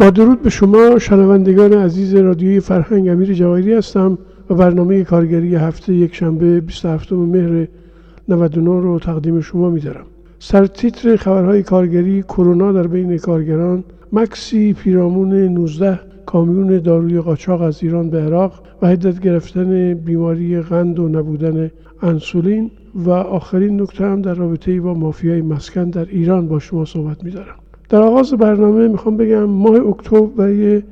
[0.00, 4.18] با درود به شما شنوندگان عزیز رادیوی فرهنگ امیر جواهری هستم
[4.50, 7.68] و برنامه کارگری هفته یک شنبه 27 مهر
[8.28, 10.04] 99 رو تقدیم شما میدارم.
[10.38, 18.10] سرتیتر خبرهای کارگری کرونا در بین کارگران مکسی پیرامون 19 کامیون داروی قاچاق از ایران
[18.10, 21.70] به عراق و هدت گرفتن بیماری قند و نبودن
[22.02, 27.24] انسولین و آخرین نکته هم در رابطه با مافیای مسکن در ایران با شما صحبت
[27.24, 27.56] میدارم.
[27.88, 30.82] در آغاز برنامه می‌خوام بگم ماه اکتبر برای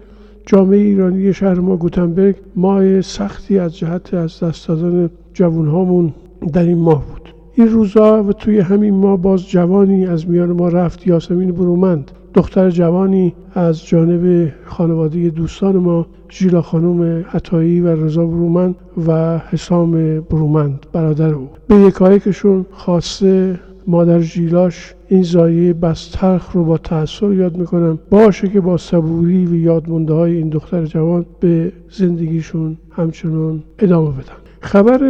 [0.47, 6.13] جامعه ایرانی شهر ما گوتنبرگ ماه سختی از جهت از دست دادن جوانهامون
[6.53, 7.35] در این ماه بود.
[7.55, 11.07] این روزا و توی همین ماه باز جوانی از میان ما رفت.
[11.07, 18.75] یاسمین برومند دختر جوانی از جانب خانواده دوستان ما ژیلا خانم عطایی و رضا برومند
[19.07, 21.49] و حسام برومند برادر او.
[21.69, 27.99] به یکایکشون خواسته مادر ژیلاش این زایه بس تلخ رو با تأثیر یاد می‌کنم.
[28.11, 34.37] باشه که با صبوری و یادمونده های این دختر جوان به زندگیشون همچنان ادامه بدن.
[34.61, 35.01] خبر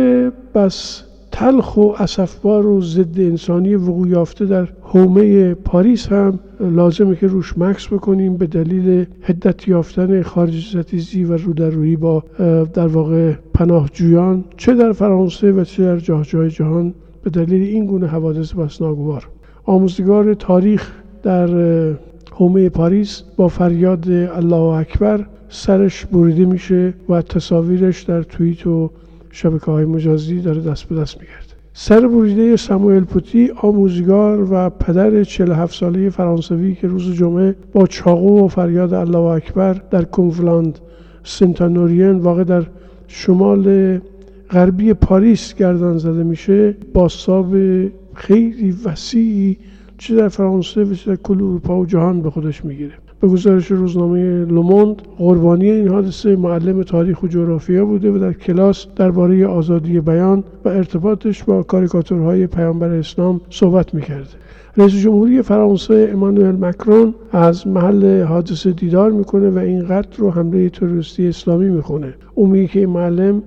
[0.54, 7.26] بس تلخ و اسفبار و ضد انسانی وقوع یافته در حومه پاریس هم لازمه که
[7.26, 12.24] روش مکس بکنیم به دلیل هدت یافتن خارج ستیزی و رودرویی با
[12.74, 16.94] در واقع پناهجویان چه در فرانسه و چه در جاه جای جهان
[17.26, 19.28] به دلیل این گونه حوادث بس ناگوار
[19.64, 20.92] آموزگار تاریخ
[21.22, 21.48] در
[22.32, 28.90] حومه پاریس با فریاد الله اکبر سرش بریده میشه و تصاویرش در توییت و
[29.30, 31.54] شبکه های مجازی داره دست به دست میگرده.
[31.72, 38.44] سر بریده ساموئل پوتی آموزگار و پدر 47 ساله فرانسوی که روز جمعه با چاقو
[38.44, 40.78] و فریاد الله اکبر در کنفلاند
[41.24, 42.66] سنتانورین واقع در
[43.08, 43.98] شمال
[44.50, 47.56] غربی پاریس گردن زده میشه باستاب
[48.14, 49.56] خیلی وسیعی
[49.98, 52.92] چه در فرانسه و چه در کل اروپا و جهان به خودش می‌گیره.
[53.20, 58.86] به گزارش روزنامه لوموند قربانی این حادثه معلم تاریخ و جغرافیا بوده و در کلاس
[58.96, 64.28] درباره آزادی بیان و ارتباطش با کاریکاتورهای پیامبر اسلام صحبت می‌کرده
[64.76, 70.68] رئیس جمهوری فرانسه امانوئل مکرون از محل حادثه دیدار می‌کنه و این قتل رو حمله
[70.68, 72.14] تروریستی اسلامی می‌خونه.
[72.34, 73.42] او میگه که این معلم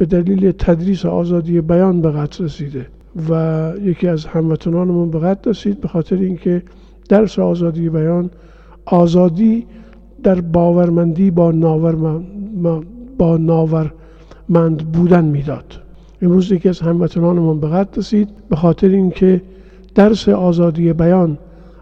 [0.00, 2.86] به دلیل تدریس آزادی بیان به قتل رسیده
[3.30, 6.62] و یکی از هموطنانمون به قتل رسید به خاطر اینکه
[7.08, 8.30] درس آزادی بیان
[8.84, 9.66] آزادی
[10.22, 12.20] در باورمندی با ناور
[13.18, 15.78] با ناورمند بودن می‌داد.
[16.22, 19.42] امروز یکی از هموطنانمون به قتل رسید به خاطر اینکه
[19.94, 21.38] درس آزادی بیان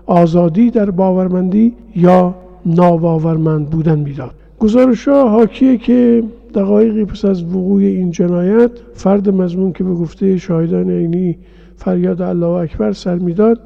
[0.06, 2.34] آزادی در باورمندی یا
[2.66, 4.34] ناباورمند بودن می‌داد.
[4.58, 6.24] گزارش ها حاکیه که
[6.54, 11.38] دقایقی پس از وقوع این جنایت فرد مضمون که به گفته شاهدان عینی
[11.76, 13.60] فریاد الله اکبر سر می‌داد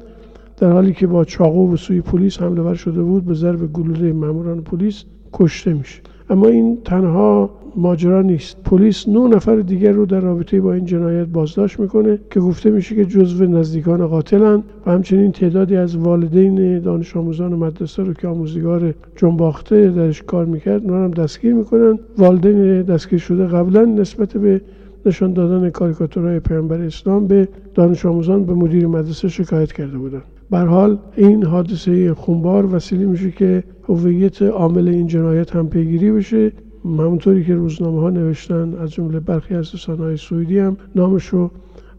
[0.57, 4.13] در حالی که با چاقو به سوی پلیس حمله ور شده بود به ضرب گلوله
[4.13, 6.01] ماموران پلیس کشته میشه.
[6.33, 8.57] اما این تنها ماجرا نیست.
[8.63, 12.95] پلیس نه نفر دیگر رو در رابطه با این جنایت بازداشت می‌کنه که گفته میشه
[12.95, 18.93] که جزو نزدیکان قاتلن و همچنین تعدادی از والدین دانش آموزان مدرسه رو که آموزگار
[19.15, 21.99] جنباخته درش کار می‌کرد اونها هم دستگیر می‌کنن.
[22.17, 24.61] والدین دستگیر شده قبلا نسبت به
[25.05, 30.23] نشان دادن کاریکاتورهای پیامبر اسلام به دانش آموزان به مدیر مدرسه شکایت کرده بودند.
[30.49, 36.51] بر حال این حادثه خونبار وسیله میشه که هویت عامل این جنایت هم پیگیری بشه.
[36.85, 41.51] همونطوری که روزنامه ها نوشتن از جمله برخی از رسانه‌های سوئدی هم نامشو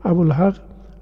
[0.05, 0.57] ابوالحق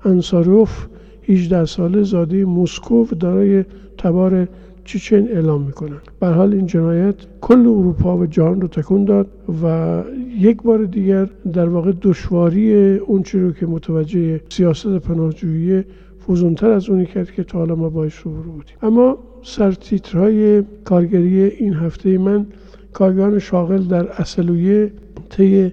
[0.04, 0.86] انصاروف
[1.28, 3.64] 18 ساله زاده مسکو و دارای
[3.98, 4.48] تبار
[4.84, 6.00] چیچن اعلام می‌کنن.
[6.20, 9.26] بر حال این جنایت کل اروپا و جهان رو تکون داد
[9.64, 10.02] و
[10.38, 15.84] یک بار دیگر در واقع دشواری اون رو که متوجه سیاست پناهجویی
[16.18, 18.76] فوزونتر از اونی کرد که تا حالا ما باش رو بودیم.
[18.82, 22.46] اما سرتیترهای کارگری این هفته من
[22.92, 24.92] کارگران شاغل در اصلویه
[25.30, 25.72] طی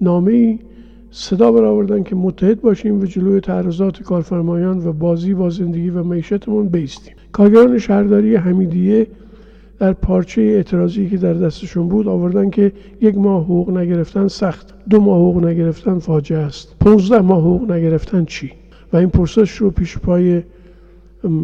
[0.00, 0.58] نامه
[1.10, 6.68] صدا برآوردن که متحد باشیم و جلوی تعرضات کارفرمایان و بازی با زندگی و معیشتمون
[6.68, 7.14] بیستیم.
[7.34, 9.06] کارگران شهرداری حمیدیه
[9.78, 14.74] در پارچه اعتراضی که در دستشون بود آوردن که یک ماه حقوق نگرفتن سخت.
[14.90, 16.76] دو ماه حقوق نگرفتن فاجعه است.
[16.80, 18.52] 15 ماه حقوق نگرفتن چی؟
[18.92, 20.42] و این پرسش رو پیش پای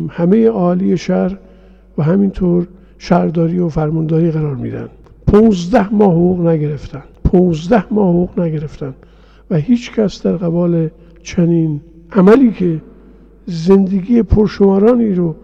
[0.08, 1.38] همه عالی شهر
[1.98, 2.66] و همینطور
[2.98, 4.88] شهرداری و فرمانداری قرار میدن.
[5.26, 7.02] 15 ماه حقوق نگرفتن.
[7.24, 8.94] 15 ماه حقوق نگرفتن.
[9.50, 10.88] و هیچ کس در قبال
[11.22, 11.80] چنین
[12.12, 12.80] عملی که
[13.46, 15.34] زندگی پرشمارانی رو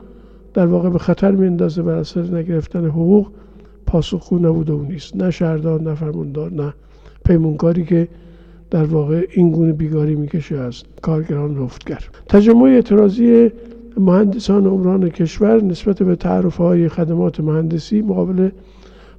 [0.57, 3.31] در واقع به خطر میندازه بر اثر نگرفتن حقوق
[3.87, 5.17] پاسخگو نبوده و نیست.
[5.17, 6.75] نه شهردار نه فرماندار نه
[7.25, 8.09] پیمونکاری که
[8.71, 13.51] در واقع این گونه بیگاری می‌کشه از کارگران رفتگر تجمع اعتراضی
[13.97, 18.51] مهندسان عمران کشور نسبت به تعرف های خدمات مهندسی مقابل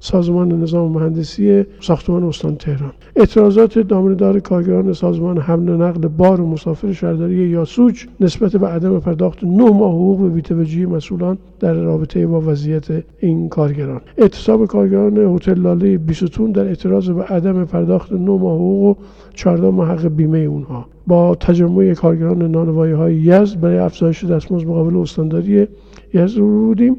[0.00, 2.92] سازمان نظام مهندسی ساختمان استان تهران.
[3.16, 9.00] اعتراضات دامندار کارگران سازمان حمل و نقل بار و مسافر شهرداری یاسوج نسبت به عدم
[9.00, 12.86] پرداخت نه ماه حقوق به بی‌توجهی مسئولان در رابطه با وضعیت
[13.20, 14.00] این کارگران.
[14.18, 19.02] اعتصاب کارگران هتل لاله بیستون در اعتراض به عدم پرداخت نه ماه حقوق و
[19.34, 20.86] 14 ماه حق بیمه اونها.
[21.06, 25.66] با تجمع کارگران نانوایی های یزد برای افزایش دستمزد مقابل استانداری
[26.14, 26.96] یزد رو بودیم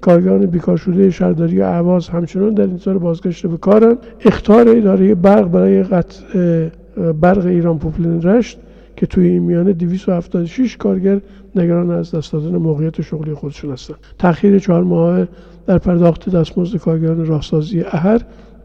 [0.00, 3.98] کارگران بیکار شده شهرداری اعواز همچنان در انتظار بازگشت به کارن.
[4.24, 6.24] اختار اداره برق برای قطع
[7.20, 8.58] برق ایران پوپلین رشت
[8.96, 11.20] که توی این میانه 276 کارگر
[11.56, 15.26] نگران از دست دادن موقعیت شغلی خودشون هستند تاخیر چهار ماه
[15.66, 18.20] در پرداخت دستمزد کارگران راهسازی اهر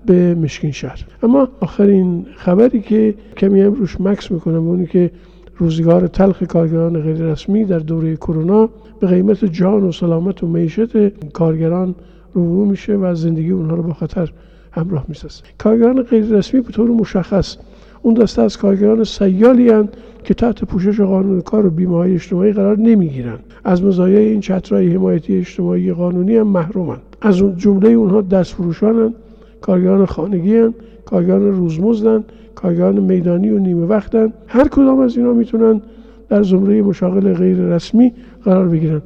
[0.06, 1.06] به مشکین شهر.
[1.24, 5.12] اما آخرین خبری که کمی هم مکس می‌کنم اونی که
[5.58, 8.70] روزگار تلخ کارگران غیر رسمی در دوره کرونا
[9.00, 11.96] به قیمت جان و سلامت و معیشت کارگران
[12.34, 14.32] روبرو میشه و زندگی اونها رو با خطر
[14.72, 15.44] همراه می‌سازه.
[15.58, 17.58] کارگران غیر رسمی به طور مشخص
[18.02, 22.54] اون دسته از کارگران سیالی هستند که تحت پوشش قانون کار و بیمه های اجتماعی
[22.54, 23.40] قرار نمی‌گیرند.
[23.64, 27.02] از مزایای این چترهای حمایتی اجتماعی قانونی هم محرومند.
[27.22, 29.14] از اون جمله اونها دستفروشانند
[29.62, 30.74] کارگران خانگی هن،
[31.06, 32.24] کارگران روزمزدن
[32.56, 34.34] کارگران میدانی و نیمه وقتن.
[34.48, 35.82] هر کدام از اینا می‌تونن
[36.30, 38.14] در زمره مشاغل غیر رسمی
[38.44, 39.02] قرار بگیرن.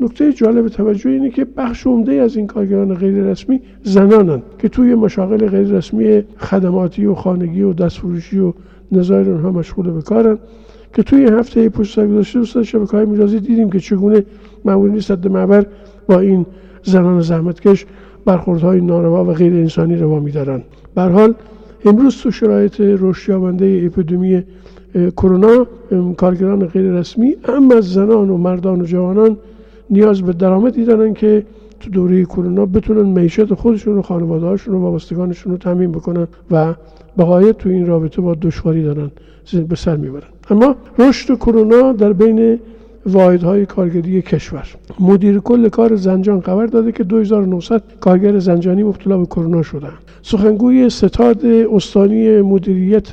[0.00, 4.94] نکته جالب توجه اینه که بخش عمده از این کارگران غیر رسمی زنانن که توی
[4.94, 8.52] مشاغل غیر رسمی خدماتی و خانگی و دستفروشی و
[8.92, 10.38] نظایر اونها مشغول به کارن.
[10.94, 14.24] که توی هفته پشت سر گذاشته دوستان شبکه های میرازی دیدیم که چگونه
[14.64, 15.66] مامورین صد معبر
[16.06, 16.46] با این
[16.82, 17.86] زنان زحمتکش
[18.24, 20.62] برخوردهای ناروا و غیر انسانی روا میدارن.
[20.94, 21.34] به حال
[21.84, 24.42] امروز تو شرایط رشد یابنده اپیدمی
[25.16, 25.66] کرونا
[26.16, 29.36] کارگران غیر رسمی اما زنان و مردان و جوانان
[29.90, 31.46] نیاز به درآمدی دارن که
[31.80, 36.74] تو دوره کرونا بتونن معیشت خودشون و خانواده‌هاشون و وابستگانشون رو تامین بکنن و
[37.18, 39.10] بقایت تو این رابطه با دشواری دارن
[39.68, 40.28] به سر می‌برن.
[40.50, 42.58] اما رشد کرونا در بین
[43.06, 44.66] واحدهای کارگری کشور.
[45.00, 50.90] مدیر کل کار زنجان خبر داده که 2900 کارگر زنجانی مبتلا به کرونا شدند سخنگوی
[50.90, 53.08] ستاد استانی مدیریت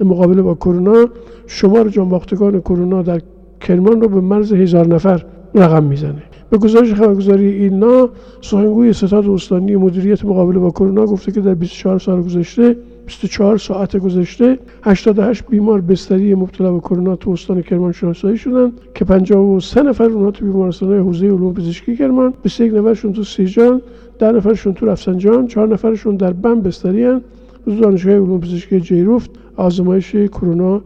[0.00, 1.08] مقابله با کرونا
[1.46, 3.20] شمار جانباختگان کرونا در
[3.60, 5.24] کرمان رو به مرز هزار نفر
[5.54, 6.22] رقم می‌زنه.
[6.50, 8.08] به گزارش خبرگزاری اینا
[8.40, 12.76] سخنگوی ستاد استانی مدیریت مقابله با کرونا گفته که در 24 سال گذشته
[13.10, 19.04] 24 ساعت گذشته 88 بیمار بستری مبتلا به کرونا تو استان کرمان شناسایی شدن که
[19.04, 23.82] 53 نفر اونها تو بیمارستان حوزه علوم پزشکی کرمان 21 نفرشون تو سیجان
[24.18, 27.20] 10 نفرشون تو رفسنجان 4 نفرشون در بم بستری هن.
[27.66, 30.80] دانشگاه علوم پزشکی جیروفت آزمایش کرونا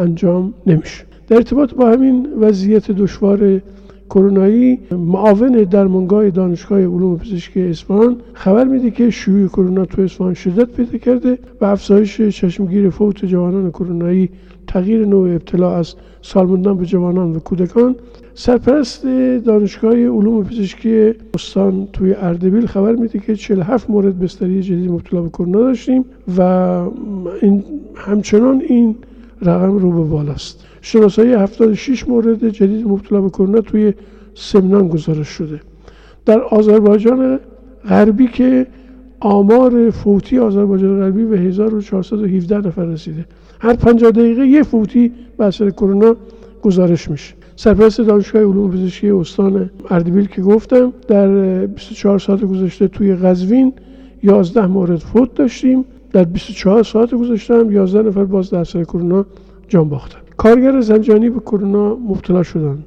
[0.00, 1.04] انجام نمیشه.
[1.28, 3.60] در ارتباط با همین وضعیت دشوار
[4.10, 10.68] کرونایی معاون درمانگاه دانشگاه علوم پزشکی اصفهان خبر میده که شیوع کرونا تو اصفهان شدت
[10.68, 14.28] پیدا کرده و افزایش چشمگیر فوت جوانان کرونایی
[14.66, 17.96] تغییر نوع ابتلا از سالموندن به جوانان و کودکان.
[18.34, 19.06] سرپرست
[19.44, 25.28] دانشگاه علوم پزشکی استان توی اردبیل خبر میده که 47 مورد بستری جدید مبتلا به
[25.28, 26.04] کرونا داشتیم
[26.38, 26.42] و
[27.42, 28.96] این همچنان این
[29.42, 30.64] رقم رو به بالاست.
[30.80, 33.94] شناسایی 76 مورد جدید مبتلا به کرونا توی
[34.34, 35.60] سمنان گزارش شده.
[36.26, 37.40] در آذربایجان
[37.88, 38.66] غربی که
[39.20, 43.26] آمار فوتی آذربایجان غربی به 1417 نفر رسیده.
[43.60, 46.16] هر 50 دقیقه یه فوتی به اثر کرونا
[46.62, 47.34] گزارش میشه.
[47.56, 53.72] سرپرست دانشگاه علوم پزشکی استان اردبیل که گفتم در 24 ساعت گذشته توی قزوین
[54.22, 55.84] 11 مورد فوت داشتیم.
[56.12, 59.26] در 24 ساعت گذشته هم 11 نفر باز در اثر کرونا
[59.68, 60.27] جان باختن.
[60.38, 62.78] کارگر زنجانی به کرونا مبتلا شدن.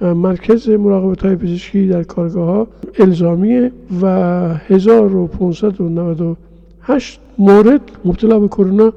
[0.00, 2.66] مرکز مراقبت های پزشکی در کارگاه ها
[2.98, 4.06] الزامیه و
[4.54, 8.92] 1598 مورد مبتلا به کرونا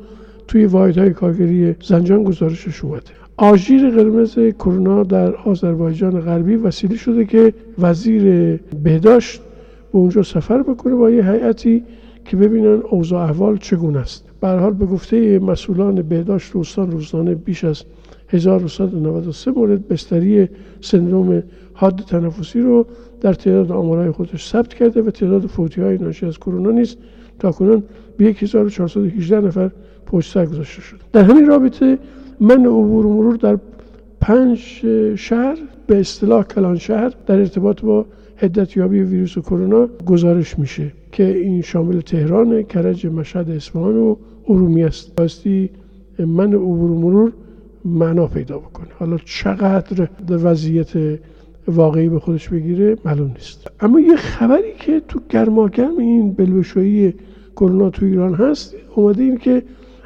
[0.47, 3.03] توی واحد های کارگری زنجان گزارشش اومده.
[3.37, 9.41] آژیر قرمز کرونا در آذربایجان غربی وسیله شده که وزیر بهداشت
[9.91, 11.83] به اونجا سفر بکنه با یه هیئتی
[12.25, 14.25] که ببینن اوضاع احوال چگونه است.
[14.45, 17.83] به حال به گفته مسئولان بهداشت استان روزانه بیش از
[18.29, 20.49] 1193 مورد بستری
[20.81, 22.85] سندروم حاد تنفسی رو
[23.21, 26.97] در تعداد آمارهای خودش ثبت کرده و تعداد فوتی های ناشی از کرونا نیست
[27.39, 27.83] تا کنون
[28.17, 29.71] به 1418 نفر
[30.05, 30.97] پشت سر گذاشته شد.
[31.13, 31.97] در همین رابطه
[32.39, 33.57] من عبور مرور در
[34.21, 34.59] پنج
[35.15, 38.05] شهر به اصطلاح کلان شهر در ارتباط با
[38.37, 44.15] هدت یابی ویروس کرونا گزارش میشه که این شامل تهران، کرج، مشهد، اصفهان و
[44.49, 44.89] ارومی.
[45.17, 45.69] باستی
[46.19, 47.31] من عبور مرور
[47.85, 48.87] معنا پیدا بکنه.
[48.99, 51.19] حالا چقدر در وضعیت
[51.67, 53.67] واقعی به خودش بگیره معلوم نیست.
[53.79, 57.13] اما یه خبری که تو گرماگرم این بلوشویی
[57.55, 59.63] کرونا تو ایران هست اومده این که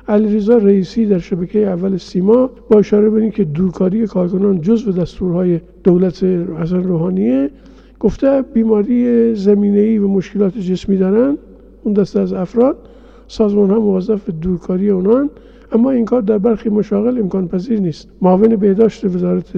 [0.07, 6.23] علیرضا رئیسی در شبکه اول سیما با اشاره به که دورکاری کارکنان جزو دستورهای دولت
[6.23, 7.49] حسن روحانیه
[7.99, 11.37] گفته بیماری زمینه‌ای و مشکلات جسمی دارن.
[11.83, 12.77] اون دسته از افراد.
[13.29, 15.29] سازمان ها موظف دورکاری اونان
[15.71, 18.07] اما این کار در برخی مشاغل امکان پذیر نیست.
[18.21, 19.53] معاون بهداشت وزارت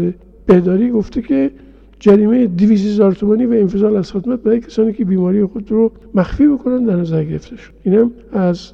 [0.46, 1.52] بهداری گفته که
[2.00, 6.48] جریمه 200 هزار تومانی و انفصال از خدمت برای کسانی که بیماری خود رو مخفی
[6.48, 7.72] بکنن در نظر گرفته شد.
[7.84, 8.72] اینم از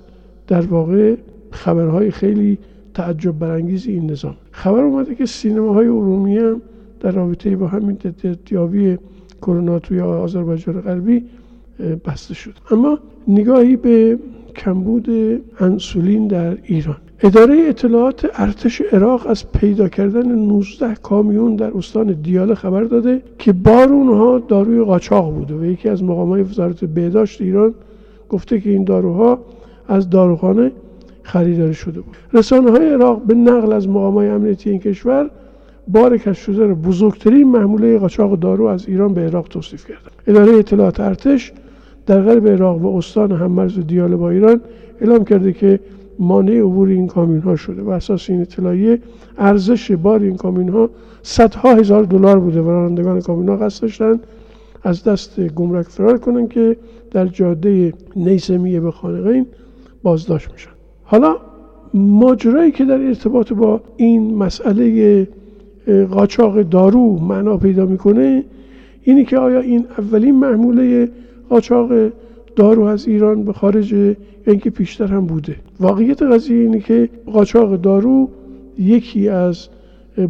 [0.48, 1.16] در واقع
[1.51, 2.58] خبرهای خیلی
[2.94, 4.36] تعجب برانگیز این نظام.
[4.51, 6.62] خبر اومده که سینماهای ارومیه هم
[7.00, 8.98] در رابطه با همین تدیابی
[9.42, 11.24] کرونا توی آذربایجان غربی
[12.06, 12.54] بسته شد.
[12.72, 14.20] اما نگاهی به
[14.58, 15.08] کمبود
[15.60, 16.98] انسولین در ایران.
[17.22, 23.54] اداره اطلاعات ارتش عراق از پیدا کردن 19 کامیون در استان دیاله خبر داده که
[23.54, 27.74] بار اونها داروی قاچاق بوده و یکی از مقامات وزارت بهداشت ایران
[28.30, 29.40] گفته که این داروها
[29.88, 30.72] از داروخانه
[31.24, 32.18] خریداری شده بود.
[32.34, 35.30] رسانه های عراق به نقل از مقامات امنیتی این کشور
[35.88, 41.00] بار کشف شده بزرگترین محموله قاچاق دارو از ایران به عراق توصیف کرده اداره اطلاعات
[41.00, 41.54] ارتش
[42.08, 44.62] در غرب عراق و استان هممرز دیاله با ایران
[45.02, 45.80] اعلام کرده که
[46.20, 49.00] مانع عبور این کامیون ها شده و اساس این اطلاعیه
[49.38, 50.90] ارزش بار این کامیون ها
[51.22, 54.20] صدها هزار دلار بوده و رانندگان کامیون ها قصد داشتن
[54.84, 56.78] از دست گمرک فرار کنن که
[57.12, 59.46] در جاده نیسمیه به خانقین
[60.04, 60.70] بازداشت میشن
[61.04, 61.36] حالا
[61.94, 65.28] ماجرایی که در ارتباط با این مسئله
[66.12, 68.44] قاچاق دارو معنا پیدا می‌کنه
[69.04, 71.10] اینی که آیا این اولین محموله
[71.50, 71.89] قاچاق
[72.56, 74.16] دارو از ایران به خارج
[74.48, 75.56] اینکه پیشتر هم بوده.
[75.80, 78.30] واقعیت قضیه اینه که قاچاق دارو
[78.80, 79.68] یکی از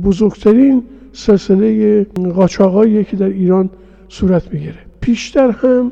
[0.03, 2.03] بزرگترین سلسله
[2.35, 3.69] قاچاقایی که در ایران
[4.09, 4.75] صورت می‌گیره.
[5.01, 5.91] پیشتر هم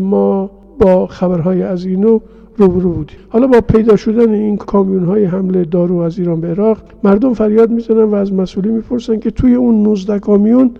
[0.00, 2.20] ما با خبرهای از اینو
[2.56, 3.16] روبرو بودیم.
[3.28, 7.70] حالا با پیدا شدن این کامیون های حمله دارو از ایران به عراق مردم فریاد
[7.70, 10.70] می‌زنن و از مسئولی می‌پرسن که توی اون 19 کامیون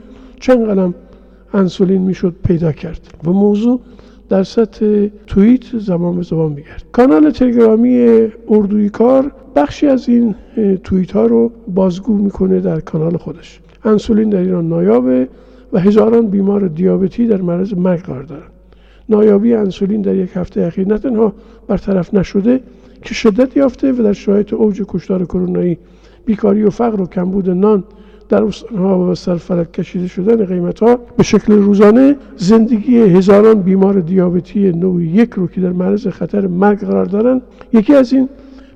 [0.40, 0.95] چند قلم
[1.55, 3.01] انسولین می‌شد پیدا کرد.
[3.25, 3.81] و موضوع
[4.29, 6.85] در سطح توییت زمان به زمان میگرد.
[6.93, 10.35] کانال تلگرامی اردوی کار بخشی از این
[10.85, 13.61] توییت ها رو بازگو می‌کنه در کانال خودش.
[13.85, 15.29] انسولین در ایران نایابه
[15.73, 18.51] و هزاران بیمار دیابتی در معرض مرگ قرار دارند
[19.09, 21.33] نایابی انسولین در یک هفته اخیر نه تنها
[21.67, 22.61] برطرف نشده
[23.03, 25.79] که شدت یافته و در شرایط اوج کشتار کرونایی
[26.27, 27.85] بیکاری و فقر و کمبود نان
[28.35, 28.45] در
[28.85, 35.31] و سرفلک کشیده شدن قیمت ها به شکل روزانه زندگی هزاران بیمار دیابتی نوع یک
[35.31, 38.29] رو که در معرض خطر مرگ قرار دارند یکی از این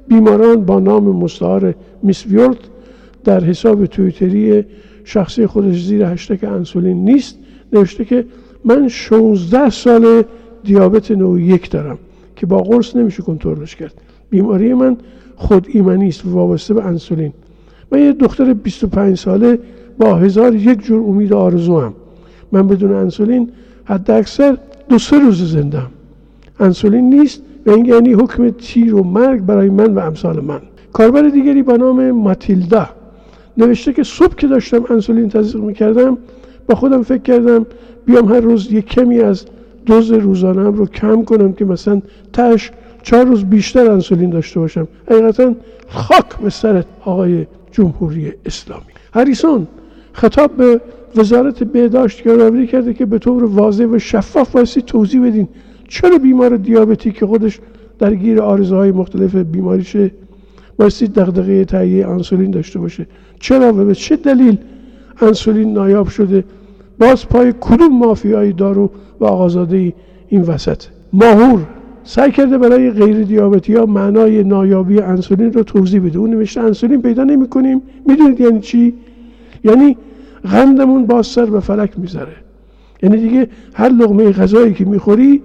[0.08, 2.58] بیماران با نام مستعار میسویورد
[3.24, 4.64] در حساب تویتری
[5.04, 7.38] شخصی خودش زیر هشتگ انسولین نیست
[7.72, 8.24] نوشته که
[8.64, 10.22] من 16 سال
[10.64, 11.98] دیابت نوع یک دارم
[12.36, 13.94] که با قرص نمیشه کنترلش کرد.
[14.30, 14.96] بیماری من
[15.36, 17.32] خود ایمنی است وابسته به انسولین.
[17.92, 19.58] من یه دختر 25 ساله
[19.98, 21.94] با هزار یک جور امید آرزو هم.
[22.52, 23.48] من بدون انسولین
[23.84, 25.90] حد اکثر دو سه روز زنده هم.
[26.60, 30.60] انسولین نیست و این یعنی حکم تیر و مرگ برای من و امثال من
[30.92, 32.88] کاربر دیگری به نام ماتیلدا
[33.56, 36.18] نوشته که صبح که داشتم انسولین تزریق می‌کردم
[36.66, 37.66] با خودم فکر کردم
[38.06, 39.44] بیام هر روز یک کمی از
[39.86, 42.02] دوز روزانم رو کم کنم که مثلا
[42.32, 42.70] تش
[43.02, 45.54] چهار روز بیشتر انسولین داشته باشم حقیقتا
[45.88, 47.46] خاک به سرت آقای
[47.78, 48.92] جمهوری اسلامی.
[49.14, 49.66] هریسون
[50.12, 50.80] خطاب به
[51.16, 55.48] وزارت بهداشت یادآوری کرده که به طور واضح و شفاف بایستی توضیح بدین
[55.88, 57.60] چرا بیمار دیابتی که خودش
[57.98, 60.10] درگیر آرزوهای مختلف بیماریشه
[60.78, 63.06] بایستی دغدغه تهیه انسولین داشته باشه.
[63.40, 64.58] چرا و به چه دلیل
[65.22, 66.44] انسولین نایاب شده؟
[66.98, 69.92] باز پای کدوم مافیایی دارو و آقازاده
[70.28, 70.82] این وسط؟
[71.12, 71.66] ماهور
[72.08, 76.18] سعی کرده برای غیر دیابتی ها معنای نایابی انسولین رو توضیح بده.
[76.18, 77.82] اون نوشته انسولین پیدا نمی کنیم.
[78.06, 78.94] می‌دونید یعنی چی؟
[79.64, 79.96] یعنی
[80.52, 82.32] غندمون باز سر به فلک می‌ذاره.
[83.02, 85.42] یعنی دیگه هر لغمه غذایی که می‌خوری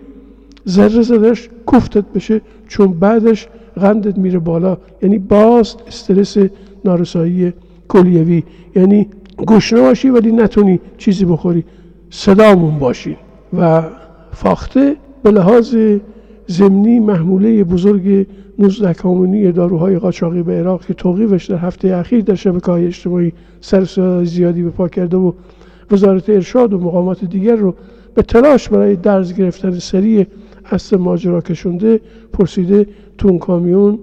[0.67, 4.77] ذره زدش کفتت بشه چون بعدش غندت میره بالا.
[5.01, 6.37] یعنی باز استرس
[6.85, 7.53] نارسایی
[7.87, 8.43] کلیوی.
[8.75, 9.07] یعنی
[9.47, 11.63] گشنه باشی ولی نتونی چیزی بخوری.
[12.09, 13.17] صدامون باشی
[13.59, 13.83] و
[14.31, 15.75] فاخته به لحاظ
[16.47, 18.27] زمینی محموله بزرگ
[18.59, 23.33] 19 کامونی داروهای قاچاقی به عراق که توقیفش در هفته اخیر در شبکه های اجتماعی
[23.61, 23.83] سر
[24.23, 25.31] زیادی به پا کرده و
[25.91, 27.75] وزارت ارشاد و مقامات دیگر رو
[28.15, 30.27] به تلاش برای درز گرفتن سریع
[30.71, 31.99] اصل ماجرا کشونده
[32.33, 33.99] پرسیده تو اون کامیون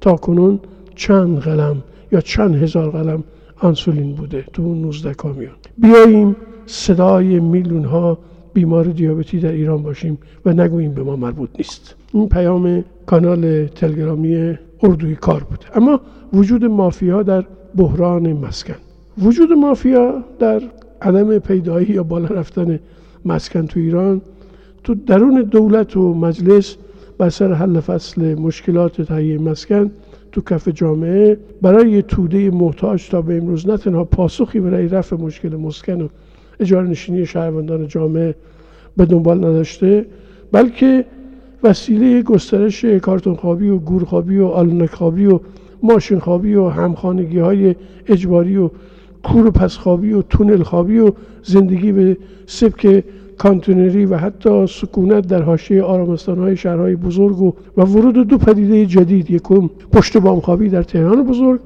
[0.00, 0.60] تا کنون
[0.94, 3.24] چند قلم یا چند هزار قلم
[3.60, 5.52] آنسولین بوده تو اون 19 کامیون.
[5.78, 8.18] بیاییم صدای میلیون ها
[8.58, 11.94] بیمار دیابتی در ایران باشیم و نگوییم به ما مربوط نیست.
[12.12, 16.00] این پیام کانال تلگرامی اردوی کار بود اما
[16.32, 17.44] وجود مافیا در
[17.76, 18.74] بحران مسکن.
[19.18, 20.62] وجود مافیا در
[21.02, 22.78] عدم پیدایی یا بالا رفتن
[23.24, 24.20] مسکن تو ایران
[24.84, 26.76] تو درون دولت و مجلس
[27.18, 29.90] بر سر حل فصل مشکلات تهیه مسکن
[30.32, 35.56] تو کف جامعه برای توده محتاج تا به امروز نه تنها پاسخی برای رفع مشکل
[35.56, 36.08] مسکن و
[36.60, 38.34] اجاره نشینی شهروندان جامعه
[38.96, 40.06] به دنبال نداشته
[40.52, 41.04] بلکه
[41.62, 45.40] وسیله گسترش کارتون خوابی و گورخوابی و آلونک خوابی و
[45.82, 47.74] ماشین خوابی و همخانگی های
[48.06, 48.70] اجباری و
[49.22, 51.12] کور و پسخوابی و تونل خوابی و
[51.42, 53.04] زندگی به سبک
[53.38, 58.86] کانتونری و حتی سکونت در حاشیه آرامستان های شهرهای بزرگ و, و ورود دو پدیده
[58.86, 61.60] جدید یکم پشت بام خوابی در تهران بزرگ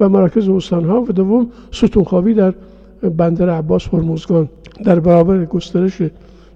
[0.00, 2.54] و مراکز ها و دوم ستون خوابی در
[3.02, 4.48] بندر عباس هرمزگان
[4.84, 6.02] در برابر گسترش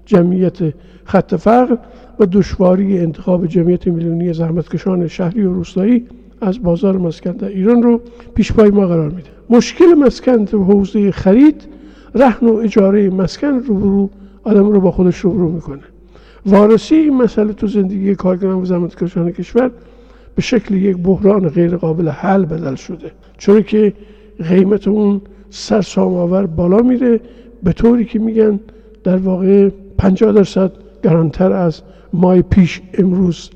[0.05, 0.57] جمعیت
[1.03, 1.77] خط فقر
[2.19, 6.07] و دشواری انتخاب جمعیت میلیونی زحمتکشان شهری و روستایی
[6.41, 8.01] از بازار مسکن در ایران رو
[8.35, 9.29] پیش پای ما قرار میده.
[9.49, 11.63] مشکل مسکن تو حوزه خرید
[12.15, 14.09] رهن و اجاره مسکن رو برو
[14.43, 15.81] آدم رو با خودش رو می‌کنه.
[16.45, 19.71] وارسی این مسئله تو زندگی کارگران و زحمتکشان کشور
[20.35, 23.11] به شکل یک بحران غیر قابل حل بدل شده.
[23.37, 23.93] چون که
[24.49, 27.19] قیمت اون سرسام آور بالا میره.
[27.63, 28.59] به طوری که میگن
[29.03, 30.71] در واقع 50 درصد
[31.03, 31.81] گرانتر از
[32.13, 33.49] ماه پیش امروز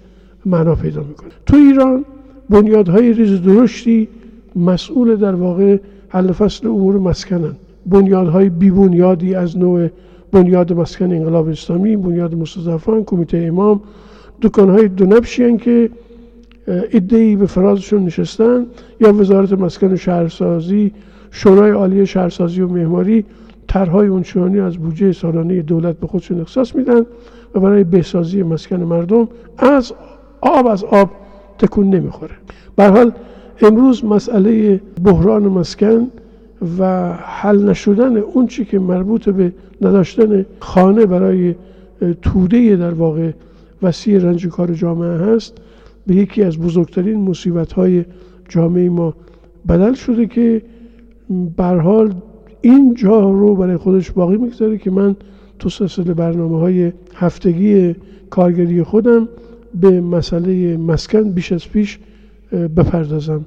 [0.46, 1.30] معنا پیدا می‌کنه.
[1.46, 2.06] تو ایران
[2.50, 4.08] بنیادهای ریز درشتی
[4.56, 5.78] مسئول در واقع
[6.10, 7.56] حل فصل امور مسکنن.
[7.86, 9.90] بنیادهای بی بنیادی از نوع
[10.32, 13.82] بنیاد مسکن انقلاب اسلامی بنیاد مستضعفان کمیته امام
[14.42, 15.90] دکانهای دو نبشی که
[16.68, 18.66] ادهی به فرازشون نشستن
[19.02, 20.92] یا وزارت مسکن و شهرسازی
[21.36, 23.26] شورای عالی شهرسازی و معماری
[23.68, 27.02] طرحهای اونچنانی از بودجه سالانه دولت به خودشون اختصاص میدن
[27.56, 29.94] و برای بهسازی مسکن مردم از
[30.42, 31.10] آب از آب
[31.58, 32.34] تکون نمی‌خوره.
[32.76, 33.12] به حال
[33.62, 36.08] امروز مسئله بحران مسکن
[36.80, 41.56] و حل نشدن اون چی که مربوط به نداشتن خانه برای
[42.22, 43.32] توده در واقع
[43.82, 45.54] وسیع رنج کار جامعه هست
[46.08, 48.06] به یکی از بزرگترین مصیبت های
[48.50, 49.14] جامعه ما
[49.68, 50.62] بدل شده که
[51.60, 52.14] حال
[52.62, 55.16] این جا رو برای خودش باقی می‌گذاره که من
[55.60, 57.96] تو سلسله برنامه های هفتگی
[58.30, 59.30] کارگری خودم
[59.82, 62.00] به مسئله مسکن بیش از پیش
[62.52, 63.46] بپردازم.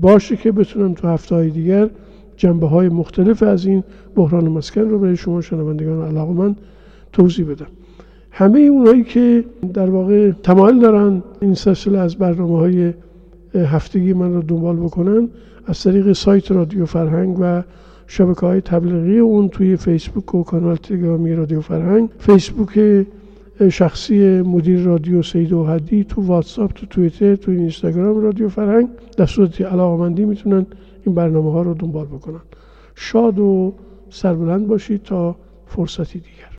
[0.00, 1.90] باشه که بتونم تو هفته های دیگر
[2.36, 3.84] جنبه های مختلف از این
[4.14, 6.56] بحران مسکن رو برای شما شنوندگان علاقه من
[7.12, 7.66] توضیح بدم.
[8.30, 12.92] همه اونایی که در واقع تمایل دارن این سلسله از برنامه های
[13.58, 15.28] هفتگی من رو دنبال بکنن
[15.66, 17.62] از طریق سایت رادیو فرهنگ و
[18.06, 22.08] شبکه های تبلیغی اون توی فیسبوک و کانال تلگرامی رادیو فرهنگ.
[22.18, 23.06] فیسبوک
[23.70, 28.88] شخصی مدیر رادیو سید و حدی تو واتساپ تو توییتر تو اینستاگرام رادیو فرهنگ.
[29.16, 30.66] در صورت علاقمندی می‌تونن
[31.06, 32.40] این برنامه ها رو دنبال بکنن.
[32.94, 33.74] شاد و
[34.10, 36.57] سربلند باشید تا فرصتی دیگر.